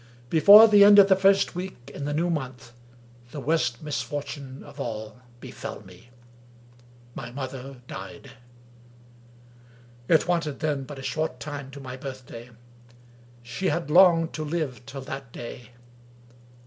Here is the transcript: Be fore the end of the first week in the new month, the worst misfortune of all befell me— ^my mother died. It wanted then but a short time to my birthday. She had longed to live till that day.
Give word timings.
Be 0.31 0.39
fore 0.39 0.67
the 0.67 0.83
end 0.83 0.97
of 0.97 1.09
the 1.09 1.15
first 1.15 1.53
week 1.53 1.91
in 1.93 2.05
the 2.05 2.13
new 2.15 2.31
month, 2.31 2.71
the 3.29 3.39
worst 3.39 3.83
misfortune 3.83 4.63
of 4.63 4.79
all 4.79 5.19
befell 5.39 5.81
me— 5.81 6.09
^my 7.15 7.31
mother 7.31 7.81
died. 7.85 8.31
It 10.07 10.27
wanted 10.27 10.59
then 10.59 10.85
but 10.85 10.97
a 10.97 11.03
short 11.03 11.39
time 11.39 11.69
to 11.69 11.79
my 11.79 11.97
birthday. 11.97 12.49
She 13.43 13.67
had 13.67 13.91
longed 13.91 14.33
to 14.33 14.43
live 14.43 14.83
till 14.87 15.01
that 15.01 15.31
day. 15.31 15.69